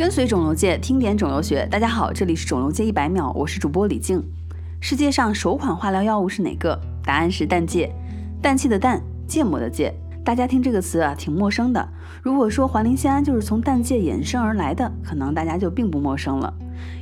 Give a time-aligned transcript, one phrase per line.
[0.00, 1.68] 跟随肿瘤界，听点肿瘤学。
[1.70, 4.24] 大家好，这里是肿瘤界一百秒，我是主播李静。
[4.80, 6.80] 世界上首款化疗药物是哪个？
[7.04, 7.92] 答案是氮芥，
[8.40, 9.94] 氮气的氮，芥末的芥。
[10.24, 11.86] 大家听这个词啊，挺陌生的。
[12.22, 16.50] 如果说环磷酰胺就是从氮芥衍生而来的，可能大家就并不陌生了。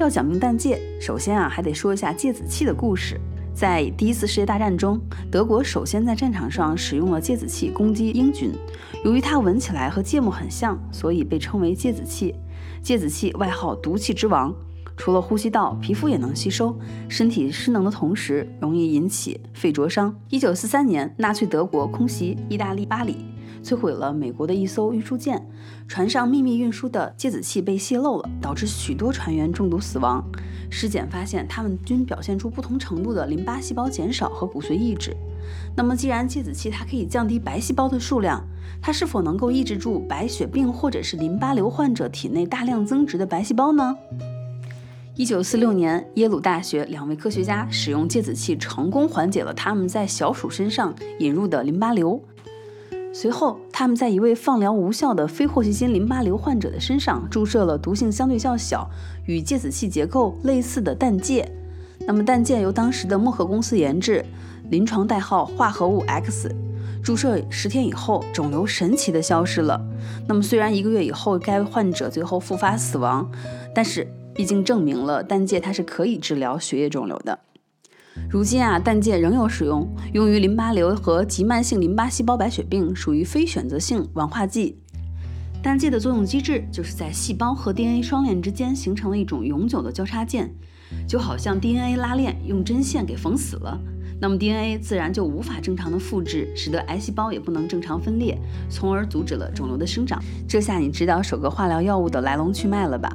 [0.00, 3.20] 要讲明氮芥，首先啊，还得说一下芥子气的故事。
[3.54, 8.52] 在第一次世界大战中，德国首先在战场上使用了芥子气攻击英军。
[9.04, 12.34] 由于它闻起来和芥末很像，所以被称为芥子气。
[12.82, 14.54] 芥子气外号毒气之王，
[14.96, 16.76] 除了呼吸道、皮肤也能吸收，
[17.08, 20.14] 身体失能的同时，容易引起肺灼伤。
[20.28, 23.16] 一九四三年，纳粹德国空袭意大利巴黎。
[23.62, 25.46] 摧毁了美国的一艘运输舰，
[25.86, 30.24] 船上秘密运输的芥子气被泄漏了，导致许多船员中毒死亡。
[30.70, 35.14] 尸检发现，他们均表现出不同程度的淋巴细胞减少和骨髓抑制。
[35.76, 38.44] 那么，既然芥子气它可以降低白细胞的数量，
[38.80, 43.96] 它是否能够抑制住白血病或者是淋巴瘤患者体内大量增殖的白细胞呢？
[45.16, 52.22] 一九四六年，耶鲁大学两位科学家使用芥子气，成功缓解了他们在小鼠身上引入的淋巴瘤。
[53.12, 58.88] 随后，他们在一位放疗无效的非霍奇金淋巴瘤患者的身上注射了毒性相对较小、
[59.26, 61.50] 与芥子气结构类似的氮芥。
[62.06, 64.24] 那么，氮芥由当时的默克公司研制，
[64.70, 66.54] 临床代号化合物 X。
[67.02, 69.80] 注射十天以后，肿瘤神奇的消失了。
[70.28, 73.30] 那么，虽然一个月以后该患者最后复发死亡，
[73.74, 77.38] 但是毕竟证明了氮芥它是可以治疗血液肿瘤的。
[78.28, 84.78] 如今啊，氮芥仍有使用，用于淋巴瘤和急慢性淋巴细胞白血病，属于非选择性烷化剂。
[85.62, 90.54] 氮芥的作用机制就是在细胞和 DNA 双链之间形成了一种永久的交叉键，
[91.08, 93.80] 就好像 DNA 拉链用针线给缝死了，
[94.20, 98.38] 那么 DNA 自然就无法正常的复制，使得癌细胞也不能正常分裂，
[98.68, 100.22] 从而阻止了肿瘤的生长。
[100.46, 103.10] 这下你知道首个化疗药物的来龙去脉了吧？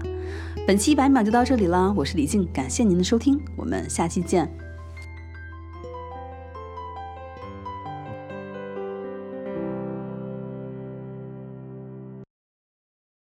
[0.65, 4.64] 本期一百秒就到这里了，我是李静，感谢您的收听，我们下期见。